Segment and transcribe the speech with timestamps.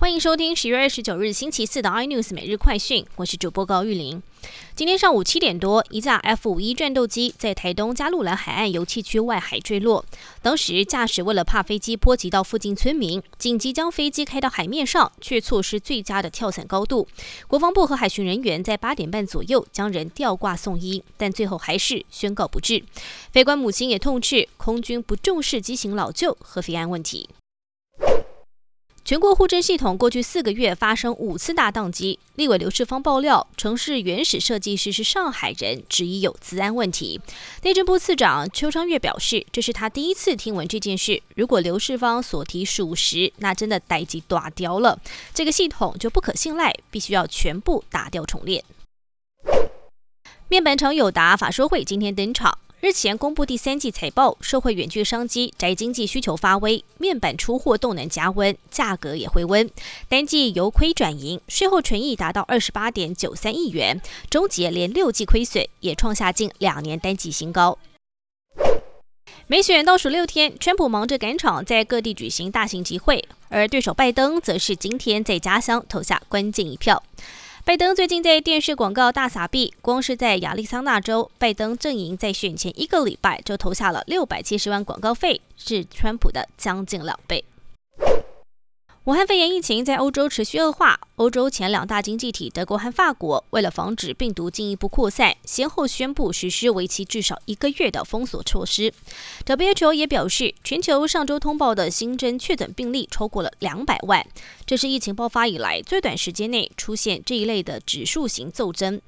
[0.00, 4.22] 欢迎收听十月二十九日星期四的 iNews 每日快讯，我是主播高玉玲。
[4.74, 10.02] 今天上午七点多，一架 F 五一战斗机在台东加路兰海岸油气区外海坠落。
[10.40, 17.06] 当时驾驶为了怕飞机波及到附近村民，紧急将飞机开到海面上，却错失最佳的跳伞高度。
[17.46, 22.82] 国防部和海巡人员在八点半左右将人吊挂送医，但最后还是宣告不治。
[23.30, 27.28] 飞官母亲也痛斥空军不重视机型老旧和飞安问题。
[29.10, 37.20] 全国户政系统过去四个月发生五次大宕机，立委刘世芳爆料，城市原始设计师是上海人，质疑有治安问题。
[37.64, 41.20] 内政部次长邱昌月表示，这是他第一次听闻这件事。
[41.34, 44.96] 如果刘世芳所提属实，那真的待机打掉了，
[45.34, 48.62] 这个系统就不可信赖，必须要全部打掉重练。
[50.46, 52.56] 面板厂友达法说会今天登场。
[52.80, 59.70] 日前公布第三季财报，社会远距商机、宅经济需求发威，面板出货动能加温，价格也回温。
[60.08, 67.76] 单季由亏转盈，税后纯益达到二十八点九三亿元，终结连六季亏损，也创下近两年单季新高。
[69.46, 77.02] 美选倒数六天，川普忙着赶场，在各地举行大型集会，而对手拜登则是今天在家乡投下关键一票。
[77.70, 87.44] 拜登最近在电视广告大撒币，光是在亚利桑那州，拜登阵营在选前一个礼拜就投下了六百七十万广告费，是川普的将近两倍。
[89.04, 98.90] 武汉肺炎疫情在欧洲持续恶化，欧洲前两大经济体德国和法国为了防止病毒进一步扩散，先后宣布实施为期至少一个月的封锁措施。
[99.44, 104.26] WHO 也表示，全球上周通报的新增确诊病例超过了两百万，
[104.64, 108.98] 这是疫情爆发以来最短时间内出现这一类的指数型骤增。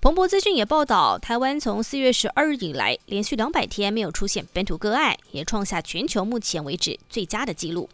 [0.00, 7.88] 彭博资讯也报道，台湾从四月十二日以来连续两百天没有出现本土个案，也创下全球目前为止最佳的纪录。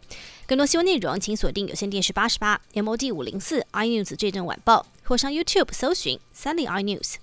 [0.45, 7.15] 更多新闻内容，请锁定有线电视八十八 MOD 五零四 iNews 最正晚报，或上 YouTube 搜寻 Sunny iNews。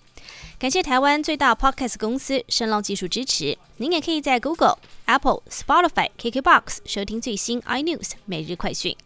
[0.59, 3.57] 感谢台湾最大 Podcast 公司声浪技术支持。
[3.79, 8.97] 您也可以在 Google、Apple、Spotify、KKBox 收听最新 iNews 每日快讯。